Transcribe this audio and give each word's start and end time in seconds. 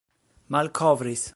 malkovris 0.49 1.29